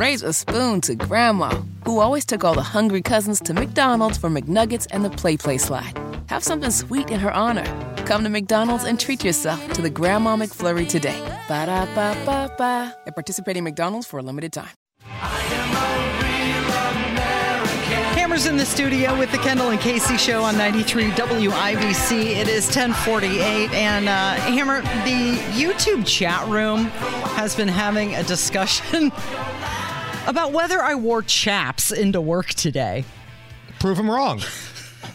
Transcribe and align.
raise 0.00 0.22
a 0.22 0.32
spoon 0.32 0.80
to 0.80 0.94
Grandma, 0.94 1.50
who 1.84 2.00
always 2.00 2.24
took 2.24 2.42
all 2.42 2.54
the 2.54 2.62
hungry 2.62 3.02
cousins 3.02 3.38
to 3.38 3.52
McDonald's 3.52 4.16
for 4.16 4.30
McNuggets 4.30 4.86
and 4.92 5.04
the 5.04 5.10
PlayPlace 5.10 5.60
slide. 5.60 5.92
Have 6.30 6.42
something 6.42 6.70
sweet 6.70 7.10
in 7.10 7.20
her 7.20 7.30
honor. 7.30 7.66
Come 8.06 8.24
to 8.24 8.30
McDonald's 8.30 8.84
and 8.84 8.98
treat 8.98 9.22
yourself 9.22 9.60
to 9.74 9.82
the 9.82 9.90
Grandma 9.90 10.36
McFlurry 10.36 10.88
today. 10.88 11.20
Ba 11.48 11.66
da 11.66 11.84
ba 11.94 12.16
ba 12.24 12.50
ba. 12.56 12.96
At 13.06 13.14
participating 13.14 13.62
McDonald's 13.62 14.06
for 14.06 14.18
a 14.18 14.22
limited 14.22 14.54
time. 14.54 14.70
Hammers 18.16 18.46
in 18.46 18.56
the 18.56 18.64
studio 18.64 19.18
with 19.18 19.30
the 19.32 19.38
Kendall 19.38 19.68
and 19.68 19.80
Casey 19.80 20.16
show 20.16 20.42
on 20.42 20.56
93 20.56 21.10
WIBC. 21.10 22.36
It 22.40 22.48
is 22.48 22.64
1048. 22.64 23.70
And 23.72 24.08
uh, 24.08 24.34
Hammer, 24.54 24.80
the 24.80 25.36
YouTube 25.52 26.06
chat 26.06 26.48
room 26.48 26.86
has 27.36 27.54
been 27.54 27.68
having 27.68 28.14
a 28.14 28.22
discussion 28.22 29.12
about 30.30 30.52
whether 30.52 30.80
I 30.80 30.94
wore 30.94 31.22
chaps 31.22 31.90
into 31.92 32.20
work 32.20 32.48
today. 32.50 33.04
Prove 33.80 33.96
them 33.96 34.10
wrong. 34.10 34.40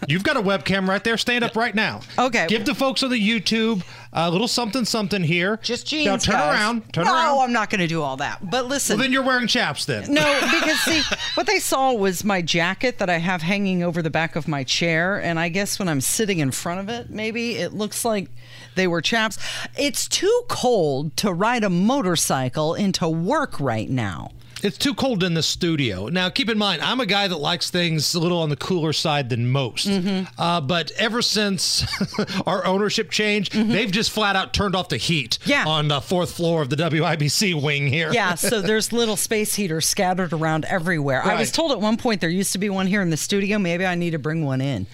You've 0.08 0.24
got 0.24 0.36
a 0.36 0.42
webcam 0.42 0.88
right 0.88 1.04
there. 1.04 1.18
Stand 1.18 1.44
up 1.44 1.56
right 1.56 1.74
now. 1.74 2.02
Okay. 2.20 2.48
Give 2.48 2.66
the 2.66 2.76
folks 2.76 3.02
on 3.02 3.10
the 3.10 3.20
YouTube 3.20 3.84
a 4.12 4.30
little 4.30 4.48
something 4.48 4.84
something 4.84 5.24
here. 5.24 5.58
Just 5.64 5.88
jeans. 5.88 6.06
Now 6.06 6.18
turn 6.18 6.36
guys. 6.36 6.54
around. 6.54 6.94
Turn 6.94 7.06
no, 7.06 7.14
around. 7.14 7.40
I'm 7.40 7.54
not 7.54 7.70
going 7.70 7.80
to 7.80 7.88
do 7.88 8.02
all 8.02 8.18
that. 8.18 8.50
But 8.50 8.66
listen. 8.66 8.98
Well, 8.98 9.04
then 9.04 9.14
you're 9.14 9.24
wearing 9.24 9.48
chaps 9.48 9.86
then. 9.86 10.14
No, 10.14 10.40
because 10.52 10.80
see, 10.82 11.02
what 11.36 11.48
they 11.48 11.60
saw 11.60 11.94
was 11.94 12.24
my 12.24 12.42
jacket 12.42 12.98
that 12.98 13.10
I 13.10 13.18
have 13.18 13.42
hanging 13.42 13.84
over 13.84 14.02
the 14.02 14.10
back 14.10 14.36
of 14.36 14.48
my 14.48 14.64
chair, 14.64 15.22
and 15.22 15.40
I 15.40 15.50
guess 15.50 15.80
when 15.80 15.88
I'm 15.88 16.02
sitting 16.02 16.40
in 16.40 16.52
front 16.52 16.82
of 16.82 16.90
it, 16.90 17.10
maybe 17.10 17.56
it 17.56 17.74
looks 17.74 18.04
like 18.04 18.30
they 18.76 18.88
were 18.88 19.02
chaps. 19.02 19.38
It's 19.78 20.08
too 20.08 20.44
cold 20.50 21.16
to 21.18 21.32
ride 21.32 21.64
a 21.64 21.70
motorcycle 21.70 22.74
into 22.74 23.08
work 23.08 23.60
right 23.60 23.90
now. 23.90 24.32
It's 24.64 24.78
too 24.78 24.94
cold 24.96 25.24
in 25.24 25.34
the 25.36 25.44
studio. 25.44 26.08
Now, 26.08 26.30
keep 26.30 26.50
in 26.50 26.58
mind, 26.58 26.82
I'm 26.82 27.00
a 27.00 27.06
guy 27.06 27.28
that 27.28 27.38
likes 27.38 27.70
things 27.70 28.16
a 28.16 28.20
little 28.20 28.40
on 28.42 28.50
the 28.50 28.56
cooler 28.56 28.94
side 28.94 29.30
than 29.30 29.50
most. 29.52 29.88
Mm-hmm. 29.88 30.42
Uh, 30.42 30.62
but 30.62 30.92
ever 30.98 31.22
since 31.22 31.86
our 32.48 32.66
ownership 32.66 33.12
change, 33.12 33.50
they've 33.52 33.92
just 33.92 34.12
flat 34.12 34.36
out 34.36 34.54
turned 34.54 34.76
off 34.76 34.90
the 34.90 34.98
heat 34.98 35.38
Mm-hmm. 35.42 35.50
Yeah. 35.50 35.66
on 35.68 35.88
the 35.88 36.02
fourth 36.02 36.32
floor 36.32 36.62
of 36.62 36.70
the 36.70 36.76
WIBC 36.78 37.62
wing 37.62 37.88
here. 37.88 38.12
Yeah, 38.14 38.36
so 38.36 38.62
there's 38.64 38.92
little 38.94 39.16
space 39.18 39.54
heaters 39.56 39.86
scattered 39.86 40.34
around 40.34 40.66
everywhere. 40.66 41.22
I 41.24 41.36
was 41.40 41.52
told 41.52 41.72
at 41.72 41.80
one 41.82 41.98
point 41.98 42.22
there 42.22 42.30
used 42.30 42.52
to 42.54 42.58
be 42.58 42.70
one 42.70 42.88
here 42.88 43.02
in 43.02 43.10
the 43.10 43.18
studio. 43.18 43.60
Maybe 43.60 43.86
I 43.86 43.96
need 43.96 44.12
to 44.12 44.20
bring 44.20 44.46
one 44.46 44.62
in. 44.62 44.88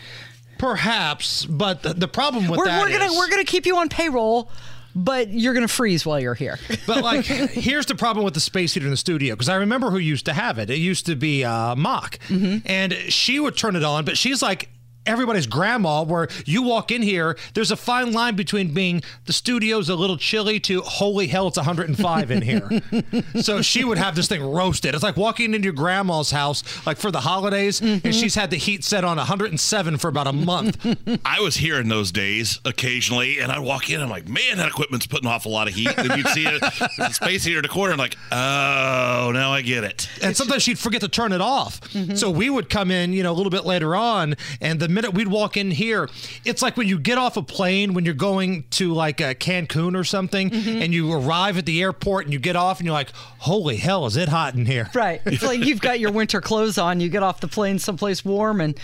Perhaps, 0.58 1.46
but 1.46 1.82
the, 1.82 1.94
the 1.94 2.08
problem 2.08 2.48
with 2.48 2.60
We're, 2.60 2.66
that 2.66 2.82
we're 2.82 2.92
gonna 2.92 3.06
is- 3.12 3.18
we're 3.18 3.30
gonna 3.30 3.44
keep 3.44 3.66
you 3.66 3.78
on 3.78 3.90
payroll, 3.90 4.50
but 4.96 5.30
you're 5.30 5.54
gonna 5.54 5.68
freeze 5.68 6.06
while 6.06 6.20
you're 6.20 6.34
here. 6.34 6.58
But 6.88 7.04
like, 7.04 7.26
here's 7.26 7.86
the 7.86 7.96
problem 7.96 8.26
with 8.26 8.34
the 8.34 8.40
space 8.40 8.74
heater 8.74 8.86
in 8.88 8.92
the 8.92 8.98
studio 8.98 9.36
because 9.36 9.48
I 9.50 9.56
remember 9.56 9.92
who 9.92 9.98
used 10.00 10.26
to 10.26 10.34
have 10.34 10.58
it. 10.58 10.70
It 10.70 10.78
used 10.80 11.06
to 11.06 11.16
be 11.16 11.46
uh, 11.46 11.76
Mock, 11.76 12.18
and 12.30 12.94
she 13.10 13.40
would 13.40 13.56
turn 13.56 13.76
it 13.76 13.84
on, 13.84 14.04
but 14.04 14.18
she's 14.18 14.42
like 14.42 14.70
everybody's 15.06 15.48
grandma. 15.48 16.04
Where 16.04 16.28
you 16.46 16.64
walk 16.64 16.92
in 16.92 17.02
here, 17.02 17.38
there's 17.54 17.72
a 17.72 17.76
fine 17.76 18.12
line 18.12 18.36
between 18.36 18.74
being 18.74 19.02
the 19.26 19.34
studio's 19.34 19.90
a 19.90 19.96
little 19.96 20.18
chilly 20.18 20.60
to 20.62 20.82
holy 20.82 21.28
hell, 21.28 21.48
it's 21.48 21.58
105 21.58 22.32
in 22.32 22.42
here. 22.42 22.82
so 23.42 23.62
she 23.62 23.84
would 23.84 23.98
have 23.98 24.16
this 24.16 24.28
thing 24.28 24.44
roasted. 24.44 24.94
It's 24.94 25.04
like 25.04 25.18
walking 25.18 25.54
into 25.54 25.66
your 25.66 25.74
grandma's 25.74 26.32
house, 26.32 26.64
like 26.86 26.98
for 26.98 27.12
the 27.12 27.22
holidays, 27.22 27.82
and 27.82 28.02
mm-hmm. 28.02 28.12
she's 28.12 28.36
had 28.36 28.50
the 28.52 28.58
heat 28.58 28.84
set 28.84 29.04
on 29.04 29.18
107 29.18 29.98
for 29.98 30.08
about 30.08 30.28
a 30.28 30.34
month. 30.34 30.86
I 31.26 31.40
was 31.40 31.56
here 31.56 31.80
in 31.80 31.88
those 31.88 32.12
days 32.12 32.60
occasionally, 32.66 33.40
and 33.40 33.52
I'd 33.52 33.60
walk 33.60 33.90
in. 33.90 34.02
I'm 34.02 34.10
like, 34.10 34.28
man, 34.28 34.58
that 34.58 34.68
equipment's 34.68 35.08
putting 35.08 35.28
off 35.28 35.46
a 35.46 35.50
lot 35.50 35.68
of 35.68 35.74
heat. 35.74 35.94
And 35.98 36.18
you'd 36.18 36.28
see 36.28 36.46
it, 36.46 36.62
the 36.98 37.10
space 37.12 37.44
heater 37.44 37.60
in 37.60 37.64
the 37.64 37.70
corner. 37.70 37.94
I'm 37.94 38.00
like, 38.00 38.18
oh, 38.32 39.32
now 39.34 39.52
I 39.52 39.62
get 39.62 39.84
it. 39.84 40.10
and 40.22 40.36
sometimes 40.36 40.64
she'd 40.64 40.80
forget 40.80 41.02
to 41.02 41.08
turn 41.08 41.32
it 41.32 41.42
off. 41.42 41.82
Mm-hmm. 41.92 42.16
So 42.16 42.30
we 42.30 42.50
would 42.50 42.70
come 42.70 42.92
in, 42.92 43.14
you 43.14 43.24
know, 43.24 43.32
a 43.32 43.34
little 43.34 43.50
bit 43.50 43.66
later 43.66 43.96
on, 43.96 44.36
and 44.60 44.80
the 44.80 44.90
minute 44.92 45.14
we'd 45.14 45.28
walk 45.28 45.58
in 45.58 45.72
here, 45.72 46.10
it's 46.46 46.62
like 46.62 46.78
when 46.78 46.88
you 46.88 47.00
get 47.00 47.18
off 47.18 47.38
a 47.38 47.42
plane 47.42 47.94
when 47.94 48.06
you're 48.06 48.14
going 48.14 48.66
to 48.72 48.94
like 48.94 49.22
uh, 49.22 49.34
Cancun 49.34 49.98
or 49.98 50.04
something, 50.04 50.52
and 50.54 50.94
you 50.94 51.12
arrive 51.12 51.58
at 51.58 51.66
the 51.66 51.82
airport 51.82 52.26
and 52.26 52.34
you 52.34 52.40
get 52.40 52.56
off, 52.56 52.80
and 52.80 52.86
you're 52.86 52.94
like, 52.94 53.12
"Holy 53.40 53.78
hell, 53.78 54.06
is 54.06 54.18
it 54.18 54.30
hot 54.30 54.56
in 54.56 54.66
here?" 54.66 54.90
Right. 54.94 55.22
It's 55.26 55.44
like 55.44 55.64
you've 55.64 55.82
got 55.82 56.00
your 56.00 56.12
winter 56.12 56.42
clothes 56.42 56.78
on. 56.78 57.00
You 57.00 57.10
get 57.10 57.24
off 57.24 57.40
the 57.40 57.48
plane 57.48 57.80
someplace 57.80 58.24
warm 58.24 58.62
and 58.62 58.78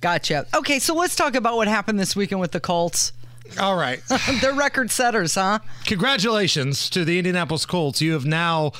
gotcha. 0.00 0.46
Okay, 0.54 0.78
so 0.78 0.94
let's 0.94 1.16
talk 1.16 1.34
about 1.34 1.56
what 1.56 1.68
happened 1.68 1.98
this 1.98 2.14
weekend 2.14 2.40
with 2.40 2.52
the 2.52 2.60
Colts. 2.60 3.12
All 3.60 3.76
right. 3.76 4.00
They're 4.40 4.54
record 4.54 4.90
setters, 4.90 5.34
huh? 5.34 5.58
Congratulations 5.86 6.88
to 6.90 7.04
the 7.04 7.18
Indianapolis 7.18 7.66
Colts. 7.66 8.00
You 8.00 8.12
have 8.12 8.26
now 8.26 8.72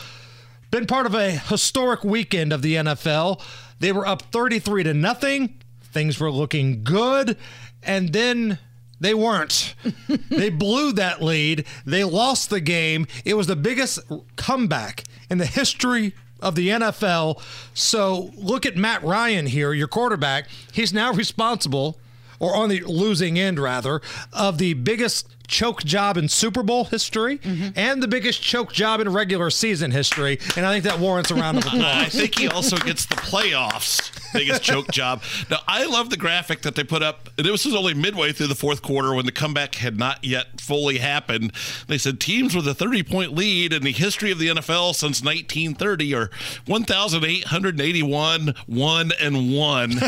been 0.70 0.86
part 0.86 1.06
of 1.06 1.14
a 1.14 1.30
historic 1.30 2.02
weekend 2.02 2.52
of 2.52 2.62
the 2.62 2.74
NFL. 2.74 3.40
They 3.78 3.92
were 3.92 4.06
up 4.06 4.22
33 4.22 4.84
to 4.84 4.94
nothing. 4.94 5.54
Things 5.94 6.18
were 6.18 6.30
looking 6.30 6.82
good. 6.84 7.38
And 7.82 8.12
then 8.12 8.58
they 9.00 9.14
weren't. 9.14 9.74
they 10.28 10.50
blew 10.50 10.92
that 10.92 11.22
lead. 11.22 11.64
They 11.86 12.04
lost 12.04 12.50
the 12.50 12.60
game. 12.60 13.06
It 13.24 13.34
was 13.34 13.46
the 13.46 13.56
biggest 13.56 14.00
comeback 14.36 15.04
in 15.30 15.38
the 15.38 15.46
history 15.46 16.12
of 16.40 16.56
the 16.56 16.68
NFL. 16.68 17.40
So 17.72 18.32
look 18.36 18.66
at 18.66 18.76
Matt 18.76 19.02
Ryan 19.04 19.46
here, 19.46 19.72
your 19.72 19.88
quarterback. 19.88 20.48
He's 20.72 20.92
now 20.92 21.12
responsible 21.12 21.98
or 22.40 22.54
on 22.54 22.68
the 22.68 22.80
losing 22.80 23.38
end 23.38 23.58
rather, 23.58 24.00
of 24.32 24.58
the 24.58 24.74
biggest 24.74 25.28
choke 25.46 25.84
job 25.84 26.16
in 26.16 26.28
Super 26.28 26.62
Bowl 26.62 26.84
history 26.84 27.38
mm-hmm. 27.38 27.68
and 27.76 28.02
the 28.02 28.08
biggest 28.08 28.42
choke 28.42 28.72
job 28.72 29.00
in 29.00 29.10
regular 29.10 29.50
season 29.50 29.90
history. 29.90 30.38
And 30.56 30.66
I 30.66 30.72
think 30.72 30.84
that 30.84 30.98
warrants 30.98 31.30
a 31.30 31.34
round 31.34 31.58
of 31.58 31.66
applause. 31.66 31.82
I 31.84 32.08
think 32.08 32.38
he 32.38 32.48
also 32.48 32.76
gets 32.76 33.06
the 33.06 33.16
playoffs 33.16 34.03
biggest 34.34 34.62
choke 34.62 34.90
job. 34.90 35.22
Now, 35.50 35.60
I 35.66 35.86
love 35.86 36.10
the 36.10 36.16
graphic 36.16 36.60
that 36.62 36.74
they 36.74 36.84
put 36.84 37.02
up. 37.02 37.30
This 37.36 37.64
was 37.64 37.74
only 37.74 37.94
midway 37.94 38.32
through 38.32 38.48
the 38.48 38.54
fourth 38.54 38.82
quarter 38.82 39.14
when 39.14 39.24
the 39.26 39.32
comeback 39.32 39.76
had 39.76 39.98
not 39.98 40.22
yet 40.22 40.60
fully 40.60 40.98
happened. 40.98 41.52
They 41.86 41.96
said 41.98 42.20
teams 42.20 42.54
with 42.54 42.68
a 42.68 42.74
30 42.74 43.02
point 43.04 43.34
lead 43.34 43.72
in 43.72 43.82
the 43.82 43.92
history 43.92 44.30
of 44.30 44.38
the 44.38 44.48
NFL 44.48 44.94
since 44.94 45.22
1930 45.22 46.14
are 46.14 46.30
1,881, 46.66 48.54
1 48.66 49.12
and 49.20 49.56
1. 49.56 49.92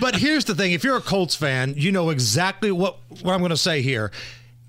But 0.00 0.16
here's 0.16 0.44
the 0.44 0.54
thing: 0.54 0.72
if 0.72 0.82
you're 0.82 0.96
a 0.96 1.02
Colts 1.02 1.34
fan, 1.34 1.74
you 1.76 1.92
know 1.92 2.10
exactly 2.10 2.72
what 2.72 2.98
what 3.22 3.32
I'm 3.32 3.40
going 3.40 3.50
to 3.50 3.56
say 3.56 3.82
here. 3.82 4.10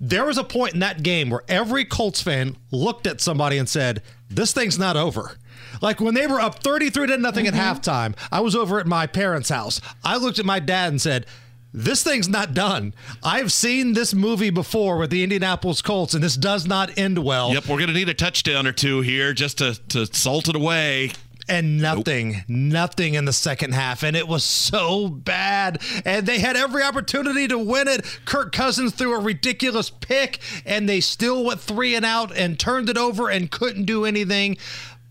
There 0.00 0.24
was 0.24 0.36
a 0.36 0.44
point 0.44 0.74
in 0.74 0.80
that 0.80 1.02
game 1.02 1.30
where 1.30 1.42
every 1.48 1.84
Colts 1.84 2.20
fan 2.20 2.56
looked 2.72 3.06
at 3.06 3.20
somebody 3.20 3.56
and 3.56 3.68
said, 3.68 4.02
"This 4.34 4.52
thing's 4.52 4.78
not 4.78 4.96
over." 4.96 5.36
Like 5.80 6.00
when 6.00 6.14
they 6.14 6.26
were 6.26 6.40
up 6.40 6.62
33 6.62 7.08
to 7.08 7.18
nothing 7.18 7.46
at 7.46 7.54
mm-hmm. 7.54 7.62
halftime, 7.62 8.16
I 8.30 8.40
was 8.40 8.54
over 8.54 8.78
at 8.78 8.86
my 8.86 9.06
parents' 9.06 9.48
house. 9.48 9.80
I 10.04 10.16
looked 10.16 10.38
at 10.38 10.44
my 10.44 10.60
dad 10.60 10.88
and 10.88 11.00
said, 11.00 11.26
this 11.74 12.02
thing's 12.04 12.28
not 12.28 12.52
done. 12.52 12.92
I've 13.22 13.50
seen 13.50 13.94
this 13.94 14.12
movie 14.12 14.50
before 14.50 14.98
with 14.98 15.10
the 15.10 15.22
Indianapolis 15.22 15.80
Colts, 15.80 16.12
and 16.12 16.22
this 16.22 16.36
does 16.36 16.66
not 16.66 16.98
end 16.98 17.18
well. 17.18 17.52
yep, 17.54 17.66
we're 17.66 17.78
going 17.78 17.88
to 17.88 17.94
need 17.94 18.10
a 18.10 18.14
touchdown 18.14 18.66
or 18.66 18.72
two 18.72 19.00
here 19.00 19.32
just 19.32 19.58
to, 19.58 19.80
to 19.88 20.06
salt 20.06 20.48
it 20.48 20.56
away. 20.56 21.12
And 21.48 21.80
nothing, 21.80 22.44
nothing 22.48 23.14
in 23.14 23.24
the 23.24 23.32
second 23.32 23.74
half. 23.74 24.02
And 24.02 24.16
it 24.16 24.28
was 24.28 24.44
so 24.44 25.08
bad. 25.08 25.82
And 26.04 26.26
they 26.26 26.38
had 26.38 26.56
every 26.56 26.82
opportunity 26.82 27.48
to 27.48 27.58
win 27.58 27.88
it. 27.88 28.20
Kirk 28.24 28.52
Cousins 28.52 28.92
threw 28.94 29.14
a 29.14 29.20
ridiculous 29.20 29.90
pick, 29.90 30.40
and 30.64 30.88
they 30.88 31.00
still 31.00 31.44
went 31.44 31.60
three 31.60 31.94
and 31.94 32.04
out 32.04 32.34
and 32.36 32.58
turned 32.58 32.88
it 32.88 32.96
over 32.96 33.28
and 33.28 33.50
couldn't 33.50 33.84
do 33.84 34.04
anything. 34.04 34.56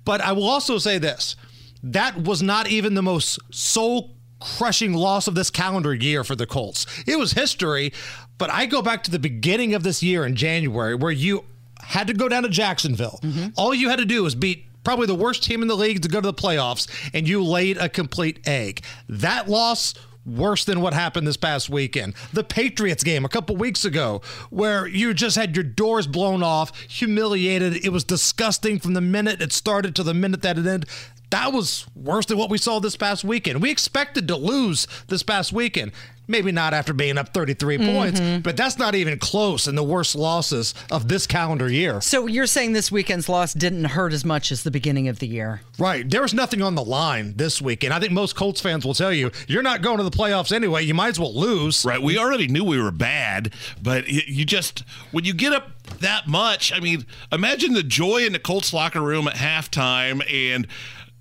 But 0.05 0.21
I 0.21 0.31
will 0.31 0.47
also 0.47 0.77
say 0.77 0.97
this 0.97 1.35
that 1.83 2.23
was 2.23 2.41
not 2.43 2.67
even 2.67 2.93
the 2.93 3.01
most 3.01 3.39
soul 3.53 4.15
crushing 4.39 4.93
loss 4.93 5.27
of 5.27 5.35
this 5.35 5.49
calendar 5.49 5.93
year 5.93 6.23
for 6.23 6.35
the 6.35 6.47
Colts. 6.47 6.85
It 7.05 7.17
was 7.17 7.33
history, 7.33 7.93
but 8.37 8.49
I 8.49 8.65
go 8.65 8.81
back 8.81 9.03
to 9.03 9.11
the 9.11 9.19
beginning 9.19 9.73
of 9.73 9.83
this 9.83 10.01
year 10.01 10.25
in 10.25 10.35
January 10.35 10.95
where 10.95 11.11
you 11.11 11.45
had 11.79 12.07
to 12.07 12.13
go 12.13 12.27
down 12.27 12.43
to 12.43 12.49
Jacksonville. 12.49 13.19
Mm-hmm. 13.21 13.49
All 13.55 13.73
you 13.73 13.89
had 13.89 13.99
to 13.99 14.05
do 14.05 14.23
was 14.23 14.35
beat 14.35 14.65
probably 14.83 15.07
the 15.07 15.15
worst 15.15 15.43
team 15.43 15.61
in 15.61 15.67
the 15.67 15.75
league 15.75 16.01
to 16.01 16.09
go 16.09 16.21
to 16.21 16.27
the 16.27 16.33
playoffs, 16.33 16.87
and 17.13 17.27
you 17.27 17.43
laid 17.43 17.77
a 17.77 17.89
complete 17.89 18.39
egg. 18.45 18.83
That 19.07 19.49
loss 19.49 19.93
worse 20.25 20.65
than 20.65 20.81
what 20.81 20.93
happened 20.93 21.25
this 21.27 21.37
past 21.37 21.69
weekend. 21.69 22.13
The 22.33 22.43
Patriots 22.43 23.03
game 23.03 23.25
a 23.25 23.29
couple 23.29 23.55
weeks 23.55 23.85
ago, 23.85 24.21
where 24.49 24.87
you 24.87 25.13
just 25.13 25.35
had 25.35 25.55
your 25.55 25.63
doors 25.63 26.07
blown 26.07 26.43
off, 26.43 26.77
humiliated. 26.81 27.83
It 27.83 27.89
was 27.89 28.03
disgusting 28.03 28.79
from 28.79 28.93
the 28.93 29.01
minute 29.01 29.41
it 29.41 29.51
started 29.51 29.95
to 29.95 30.03
the 30.03 30.13
minute 30.13 30.41
that 30.43 30.57
it 30.57 30.67
ended. 30.67 30.89
That 31.31 31.51
was 31.53 31.85
worse 31.95 32.25
than 32.27 32.37
what 32.37 32.49
we 32.49 32.57
saw 32.57 32.79
this 32.79 32.95
past 32.95 33.23
weekend. 33.23 33.61
We 33.61 33.71
expected 33.71 34.27
to 34.27 34.35
lose 34.37 34.87
this 35.07 35.23
past 35.23 35.51
weekend. 35.51 35.91
Maybe 36.27 36.51
not 36.53 36.73
after 36.73 36.93
being 36.93 37.17
up 37.17 37.33
33 37.33 37.77
Mm-hmm. 37.77 37.95
points, 37.95 38.19
but 38.43 38.55
that's 38.55 38.77
not 38.77 38.95
even 38.95 39.19
close 39.19 39.67
in 39.67 39.75
the 39.75 39.83
worst 39.83 40.15
losses 40.15 40.73
of 40.89 41.09
this 41.09 41.27
calendar 41.27 41.69
year. 41.69 41.99
So 41.99 42.25
you're 42.27 42.45
saying 42.45 42.71
this 42.71 42.89
weekend's 42.91 43.27
loss 43.27 43.53
didn't 43.53 43.83
hurt 43.85 44.13
as 44.13 44.23
much 44.23 44.49
as 44.51 44.63
the 44.63 44.71
beginning 44.71 45.09
of 45.09 45.19
the 45.19 45.27
year? 45.27 45.61
Right. 45.77 46.09
There 46.09 46.21
was 46.21 46.33
nothing 46.33 46.61
on 46.61 46.75
the 46.75 46.85
line 46.85 47.33
this 47.35 47.61
weekend. 47.61 47.93
I 47.93 47.99
think 47.99 48.13
most 48.13 48.35
Colts 48.37 48.61
fans 48.61 48.85
will 48.85 48.93
tell 48.93 49.11
you 49.11 49.31
you're 49.47 49.63
not 49.63 49.81
going 49.81 49.97
to 49.97 50.03
the 50.03 50.11
playoffs 50.11 50.53
anyway. 50.53 50.83
You 50.83 50.93
might 50.93 51.09
as 51.09 51.19
well 51.19 51.33
lose. 51.33 51.83
Right. 51.83 52.01
We 52.01 52.17
already 52.17 52.47
knew 52.47 52.63
we 52.63 52.81
were 52.81 52.91
bad, 52.91 53.53
but 53.81 54.07
you 54.07 54.45
just, 54.45 54.85
when 55.11 55.25
you 55.25 55.33
get 55.33 55.51
up 55.51 55.69
that 55.99 56.27
much, 56.27 56.71
I 56.71 56.79
mean, 56.79 57.05
imagine 57.33 57.73
the 57.73 57.83
joy 57.83 58.25
in 58.25 58.31
the 58.31 58.39
Colts 58.39 58.73
locker 58.73 59.01
room 59.01 59.27
at 59.27 59.35
halftime. 59.35 60.21
And 60.31 60.65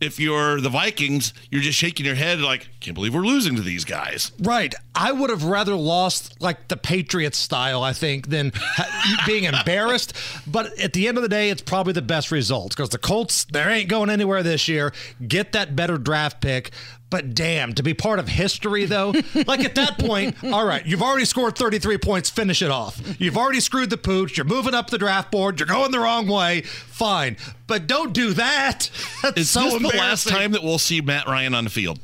if 0.00 0.18
you're 0.18 0.60
the 0.60 0.70
Vikings, 0.70 1.34
you're 1.50 1.60
just 1.60 1.78
shaking 1.78 2.06
your 2.06 2.14
head 2.14 2.40
like, 2.40 2.68
can't 2.80 2.94
believe 2.94 3.14
we're 3.14 3.20
losing 3.20 3.56
to 3.56 3.62
these 3.62 3.84
guys. 3.84 4.32
Right. 4.40 4.74
I 4.94 5.12
would 5.12 5.30
have 5.30 5.44
rather 5.44 5.74
lost 5.74 6.40
like 6.40 6.68
the 6.68 6.76
Patriots 6.76 7.38
style, 7.38 7.82
I 7.82 7.92
think, 7.92 8.28
than 8.28 8.52
being 9.26 9.44
embarrassed. 9.44 10.14
But 10.46 10.78
at 10.78 10.94
the 10.94 11.06
end 11.06 11.18
of 11.18 11.22
the 11.22 11.28
day, 11.28 11.50
it's 11.50 11.62
probably 11.62 11.92
the 11.92 12.02
best 12.02 12.30
result 12.30 12.70
because 12.70 12.88
the 12.88 12.98
Colts, 12.98 13.44
they 13.44 13.62
ain't 13.62 13.88
going 13.88 14.10
anywhere 14.10 14.42
this 14.42 14.68
year. 14.68 14.92
Get 15.26 15.52
that 15.52 15.76
better 15.76 15.98
draft 15.98 16.40
pick. 16.40 16.70
But 17.10 17.34
damn, 17.34 17.74
to 17.74 17.82
be 17.82 17.92
part 17.92 18.20
of 18.20 18.28
history, 18.28 18.84
though, 18.84 19.12
like 19.46 19.60
at 19.64 19.74
that 19.74 19.98
point, 19.98 20.36
all 20.44 20.64
right, 20.64 20.86
you've 20.86 21.02
already 21.02 21.24
scored 21.24 21.58
33 21.58 21.98
points, 21.98 22.30
finish 22.30 22.62
it 22.62 22.70
off. 22.70 23.00
You've 23.18 23.36
already 23.36 23.58
screwed 23.58 23.90
the 23.90 23.96
pooch, 23.96 24.36
you're 24.36 24.46
moving 24.46 24.74
up 24.74 24.90
the 24.90 24.98
draft 24.98 25.32
board, 25.32 25.58
you're 25.58 25.66
going 25.66 25.90
the 25.90 25.98
wrong 25.98 26.28
way, 26.28 26.60
fine. 26.62 27.36
But 27.66 27.88
don't 27.88 28.12
do 28.12 28.32
that. 28.34 28.90
That's 29.22 29.40
Is 29.40 29.50
so 29.50 29.62
this 29.62 29.82
the 29.82 29.98
last 29.98 30.28
time 30.28 30.52
that 30.52 30.62
we'll 30.62 30.78
see 30.78 31.00
Matt 31.00 31.26
Ryan 31.26 31.52
on 31.54 31.64
the 31.64 31.70
field? 31.70 31.98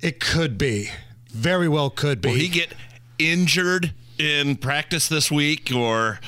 It 0.00 0.18
could 0.18 0.56
be. 0.56 0.90
Very 1.28 1.68
well 1.68 1.90
could 1.90 2.22
be. 2.22 2.30
Will 2.30 2.36
he 2.36 2.48
get 2.48 2.72
injured 3.18 3.92
in 4.18 4.56
practice 4.56 5.08
this 5.08 5.30
week 5.30 5.70
or 5.74 6.20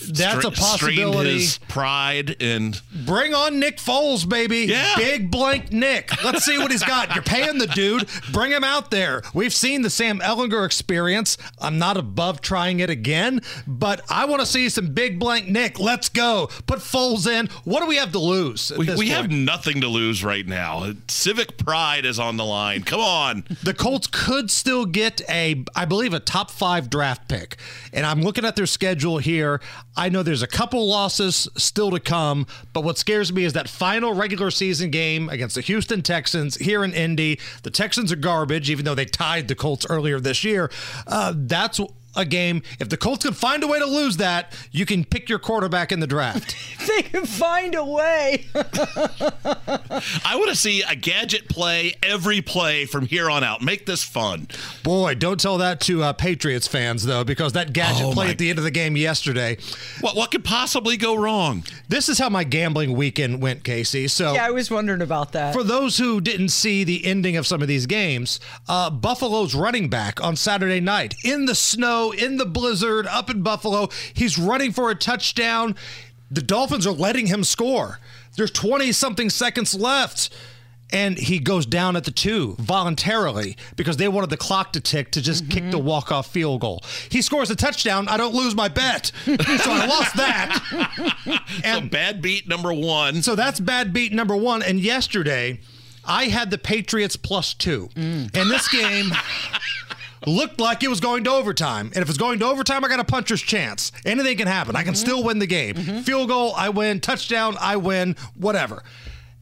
That's 0.00 0.36
a 0.36 0.40
stra- 0.40 0.50
possibility. 0.50 1.32
his 1.40 1.58
pride 1.68 2.36
and 2.40 2.80
Bring 3.04 3.34
on 3.34 3.58
Nick 3.58 3.78
Foles, 3.78 4.28
baby. 4.28 4.66
Yeah. 4.66 4.94
Big 4.96 5.30
blank 5.30 5.72
Nick. 5.72 6.10
Let's 6.24 6.44
see 6.44 6.58
what 6.58 6.70
he's 6.70 6.82
got. 6.82 7.14
You're 7.14 7.22
paying 7.24 7.58
the 7.58 7.66
dude. 7.66 8.08
Bring 8.32 8.52
him 8.52 8.64
out 8.64 8.90
there. 8.90 9.22
We've 9.34 9.52
seen 9.52 9.82
the 9.82 9.90
Sam 9.90 10.18
Ehlinger 10.20 10.64
experience. 10.64 11.36
I'm 11.60 11.78
not 11.78 11.96
above 11.96 12.40
trying 12.40 12.80
it 12.80 12.90
again, 12.90 13.40
but 13.66 14.00
I 14.08 14.24
want 14.26 14.40
to 14.40 14.46
see 14.46 14.68
some 14.68 14.92
big 14.92 15.18
blank 15.18 15.48
Nick. 15.48 15.78
Let's 15.78 16.08
go. 16.08 16.48
Put 16.66 16.80
Foles 16.80 17.26
in. 17.26 17.48
What 17.64 17.80
do 17.80 17.86
we 17.86 17.96
have 17.96 18.12
to 18.12 18.18
lose? 18.18 18.72
we, 18.76 18.94
we 18.96 19.08
have 19.08 19.30
nothing 19.30 19.80
to 19.80 19.88
lose 19.88 20.24
right 20.24 20.46
now. 20.46 20.92
Civic 21.08 21.56
pride 21.58 22.04
is 22.04 22.18
on 22.18 22.36
the 22.36 22.44
line. 22.44 22.82
Come 22.82 23.00
on. 23.00 23.44
the 23.62 23.74
Colts 23.74 24.06
could 24.10 24.50
still 24.50 24.84
get 24.86 25.20
a, 25.28 25.64
I 25.74 25.84
believe, 25.84 26.12
a 26.14 26.20
top 26.20 26.50
five 26.50 26.90
draft 26.90 27.28
pick. 27.28 27.56
And 27.92 28.04
I'm 28.06 28.22
looking 28.22 28.44
at 28.44 28.56
their 28.56 28.66
schedule 28.66 29.18
here. 29.18 29.60
I 29.96 30.08
know 30.10 30.22
there's 30.22 30.42
a 30.42 30.46
couple 30.46 30.86
losses 30.86 31.48
still 31.56 31.90
to 31.90 32.00
come, 32.00 32.46
but 32.72 32.82
what 32.82 32.98
scares 32.98 33.32
me 33.32 33.44
is 33.44 33.54
that 33.54 33.68
final 33.68 34.12
regular 34.12 34.50
season 34.50 34.90
game 34.90 35.28
against 35.28 35.54
the 35.54 35.62
Houston 35.62 36.02
Texans 36.02 36.56
here 36.56 36.84
in 36.84 36.92
Indy. 36.92 37.40
The 37.62 37.70
Texans 37.70 38.12
are 38.12 38.16
garbage, 38.16 38.68
even 38.70 38.84
though 38.84 38.94
they 38.94 39.06
tied 39.06 39.48
the 39.48 39.54
Colts 39.54 39.86
earlier 39.88 40.20
this 40.20 40.44
year. 40.44 40.70
Uh, 41.06 41.32
that's 41.34 41.80
a 42.16 42.24
game. 42.24 42.62
If 42.80 42.88
the 42.88 42.96
Colts 42.96 43.24
can 43.24 43.34
find 43.34 43.62
a 43.62 43.66
way 43.66 43.78
to 43.78 43.86
lose 43.86 44.16
that, 44.16 44.52
you 44.72 44.86
can 44.86 45.04
pick 45.04 45.28
your 45.28 45.38
quarterback 45.38 45.92
in 45.92 46.00
the 46.00 46.06
draft. 46.06 46.56
They 46.86 47.02
can 47.02 47.26
find 47.26 47.74
a 47.74 47.84
way. 47.84 48.46
I 48.54 50.34
want 50.36 50.50
to 50.50 50.56
see 50.56 50.82
a 50.82 50.94
gadget 50.94 51.48
play 51.48 51.94
every 52.02 52.40
play 52.40 52.86
from 52.86 53.06
here 53.06 53.28
on 53.30 53.42
out. 53.44 53.60
Make 53.62 53.86
this 53.86 54.04
fun. 54.04 54.48
Boy, 54.82 55.14
don't 55.14 55.40
tell 55.40 55.58
that 55.58 55.80
to 55.82 56.02
uh, 56.04 56.12
Patriots 56.12 56.68
fans, 56.68 57.04
though, 57.04 57.24
because 57.24 57.52
that 57.54 57.72
gadget 57.72 58.04
Oh, 58.06 58.12
play 58.12 58.26
my- 58.26 58.30
at 58.32 58.38
the 58.38 58.50
end 58.50 58.58
of 58.58 58.64
the 58.64 58.70
game 58.70 58.96
yesterday. 58.96 59.56
What 60.00 60.14
what 60.16 60.30
could 60.30 60.44
possibly 60.44 60.96
go 60.96 61.16
wrong? 61.16 61.64
This 61.88 62.08
is 62.08 62.18
how 62.18 62.28
my 62.28 62.44
gambling 62.44 62.96
weekend 62.96 63.42
went, 63.42 63.64
Casey. 63.64 64.06
So 64.08 64.34
yeah, 64.34 64.46
I 64.46 64.50
was 64.50 64.70
wondering 64.70 65.02
about 65.02 65.32
that. 65.32 65.54
For 65.54 65.64
those 65.64 65.98
who 65.98 66.20
didn't 66.20 66.50
see 66.50 66.84
the 66.84 67.04
ending 67.04 67.36
of 67.36 67.46
some 67.46 67.62
of 67.62 67.68
these 67.68 67.86
games, 67.86 68.38
uh, 68.68 68.90
Buffalo's 68.90 69.54
running 69.54 69.88
back 69.88 70.22
on 70.22 70.36
Saturday 70.36 70.80
night 70.80 71.14
in 71.24 71.46
the 71.46 71.54
snow, 71.54 72.05
in 72.12 72.36
the 72.36 72.46
blizzard, 72.46 73.06
up 73.06 73.30
in 73.30 73.42
Buffalo, 73.42 73.88
he's 74.14 74.38
running 74.38 74.72
for 74.72 74.90
a 74.90 74.94
touchdown. 74.94 75.76
The 76.30 76.42
Dolphins 76.42 76.86
are 76.86 76.92
letting 76.92 77.26
him 77.26 77.44
score. 77.44 78.00
There's 78.36 78.50
20 78.50 78.92
something 78.92 79.30
seconds 79.30 79.74
left. 79.74 80.30
And 80.92 81.18
he 81.18 81.40
goes 81.40 81.66
down 81.66 81.96
at 81.96 82.04
the 82.04 82.12
two 82.12 82.54
voluntarily 82.60 83.56
because 83.74 83.96
they 83.96 84.06
wanted 84.06 84.30
the 84.30 84.36
clock 84.36 84.72
to 84.74 84.80
tick 84.80 85.10
to 85.12 85.20
just 85.20 85.50
kick 85.50 85.64
the 85.64 85.78
mm-hmm. 85.78 85.86
walk 85.86 86.12
off 86.12 86.28
field 86.28 86.60
goal. 86.60 86.84
He 87.10 87.22
scores 87.22 87.50
a 87.50 87.56
touchdown. 87.56 88.06
I 88.06 88.16
don't 88.16 88.34
lose 88.34 88.54
my 88.54 88.68
bet. 88.68 89.10
so 89.24 89.34
I 89.40 89.86
lost 89.86 90.16
that. 90.16 91.42
and 91.64 91.84
So 91.84 91.88
bad 91.88 92.22
beat 92.22 92.46
number 92.46 92.72
one. 92.72 93.22
So 93.22 93.34
that's 93.34 93.58
bad 93.58 93.92
beat 93.92 94.12
number 94.12 94.36
one. 94.36 94.62
And 94.62 94.78
yesterday, 94.78 95.58
I 96.04 96.26
had 96.26 96.50
the 96.50 96.58
Patriots 96.58 97.16
plus 97.16 97.52
two. 97.52 97.88
Mm. 97.94 98.36
And 98.36 98.48
this 98.48 98.68
game 98.68 99.10
looked 100.26 100.60
like 100.60 100.82
it 100.82 100.88
was 100.88 101.00
going 101.00 101.24
to 101.24 101.30
overtime. 101.30 101.90
And 101.94 102.02
if 102.02 102.08
it's 102.08 102.18
going 102.18 102.38
to 102.40 102.46
overtime, 102.46 102.84
I 102.84 102.88
got 102.88 103.00
a 103.00 103.04
puncher's 103.04 103.40
chance. 103.40 103.92
Anything 104.04 104.36
can 104.36 104.48
happen. 104.48 104.76
I 104.76 104.82
can 104.82 104.92
mm-hmm. 104.92 105.00
still 105.00 105.24
win 105.24 105.38
the 105.38 105.46
game. 105.46 105.74
Mm-hmm. 105.74 106.00
Field 106.00 106.28
goal, 106.28 106.52
I 106.56 106.68
win. 106.68 107.00
Touchdown, 107.00 107.56
I 107.60 107.76
win. 107.76 108.16
Whatever. 108.34 108.82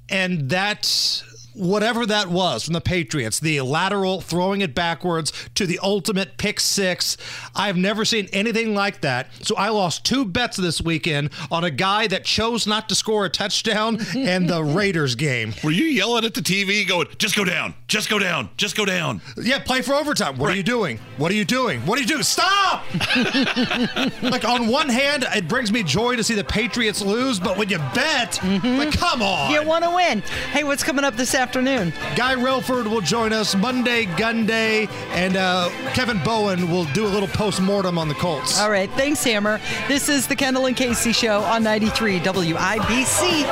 And 0.08 0.50
that. 0.50 1.24
Whatever 1.54 2.04
that 2.06 2.28
was 2.28 2.64
from 2.64 2.74
the 2.74 2.80
Patriots, 2.80 3.40
the 3.40 3.60
lateral 3.60 4.20
throwing 4.20 4.60
it 4.60 4.74
backwards 4.74 5.32
to 5.54 5.66
the 5.66 5.78
ultimate 5.82 6.36
pick 6.36 6.60
six. 6.60 7.16
I've 7.54 7.76
never 7.76 8.04
seen 8.04 8.28
anything 8.32 8.74
like 8.74 9.00
that. 9.02 9.28
So 9.42 9.56
I 9.56 9.68
lost 9.68 10.04
two 10.04 10.24
bets 10.24 10.56
this 10.56 10.82
weekend 10.82 11.30
on 11.50 11.64
a 11.64 11.70
guy 11.70 12.06
that 12.08 12.24
chose 12.24 12.66
not 12.66 12.88
to 12.88 12.94
score 12.94 13.24
a 13.24 13.30
touchdown 13.30 13.98
and 14.16 14.48
the 14.48 14.62
Raiders 14.62 15.14
game. 15.14 15.54
Were 15.62 15.70
you 15.70 15.84
yelling 15.84 16.24
at 16.24 16.34
the 16.34 16.40
TV 16.40 16.86
going, 16.86 17.08
just 17.18 17.36
go 17.36 17.44
down, 17.44 17.74
just 17.88 18.10
go 18.10 18.18
down, 18.18 18.50
just 18.56 18.76
go 18.76 18.84
down? 18.84 19.20
Yeah, 19.36 19.60
play 19.60 19.82
for 19.82 19.94
overtime. 19.94 20.38
What 20.38 20.50
are 20.50 20.56
you 20.56 20.62
doing? 20.62 20.98
What 21.16 21.30
are 21.30 21.34
you 21.34 21.44
doing? 21.44 21.80
What 21.86 21.98
are 21.98 22.02
you 22.02 22.08
doing? 22.08 22.22
Stop! 22.22 22.84
like 24.22 24.44
on 24.44 24.66
one 24.66 24.88
hand, 24.88 25.24
it 25.34 25.48
brings 25.48 25.70
me 25.70 25.82
joy 25.82 26.16
to 26.16 26.24
see 26.24 26.34
the 26.34 26.44
Patriots 26.44 27.00
lose, 27.00 27.38
but 27.38 27.56
when 27.56 27.68
you 27.68 27.78
bet, 27.94 28.40
like 28.42 28.62
mm-hmm. 28.62 28.90
come 28.90 29.22
on. 29.22 29.52
you 29.52 29.62
want 29.62 29.84
to 29.84 29.90
win. 29.94 30.20
Hey, 30.50 30.64
what's 30.64 30.82
coming 30.82 31.04
up 31.04 31.14
this 31.14 31.34
afternoon? 31.44 31.92
Guy 32.16 32.34
Relford 32.36 32.86
will 32.86 33.02
join 33.02 33.30
us 33.34 33.54
Monday, 33.54 34.06
Gun 34.16 34.46
Day, 34.46 34.88
and 35.10 35.36
uh, 35.36 35.68
Kevin 35.92 36.18
Bowen 36.24 36.70
will 36.70 36.86
do 36.94 37.04
a 37.04 37.12
little 37.12 37.28
post 37.28 37.60
mortem 37.60 37.98
on 37.98 38.08
the 38.08 38.14
Colts. 38.14 38.58
All 38.58 38.70
right, 38.70 38.90
thanks, 38.92 39.22
Hammer. 39.24 39.60
This 39.86 40.08
is 40.08 40.26
the 40.26 40.34
Kendall 40.36 40.64
and 40.64 40.74
Casey 40.74 41.12
Show 41.12 41.42
on 41.42 41.62
93 41.62 42.20
WIBC. 42.20 43.44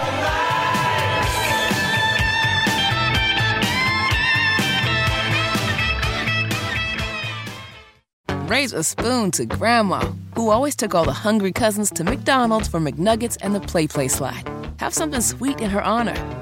Raise 8.49 8.73
a 8.73 8.83
spoon 8.83 9.31
to 9.33 9.45
Grandma, 9.45 10.01
who 10.35 10.49
always 10.49 10.75
took 10.75 10.95
all 10.95 11.05
the 11.05 11.13
hungry 11.13 11.53
cousins 11.53 11.91
to 11.91 12.05
McDonald's 12.05 12.69
for 12.69 12.81
McNuggets 12.81 13.37
and 13.43 13.55
the 13.55 13.61
PlayPlace 13.61 14.13
slide. 14.13 14.49
Have 14.79 14.95
something 14.95 15.21
sweet 15.21 15.61
in 15.61 15.69
her 15.69 15.83
honor. 15.83 16.42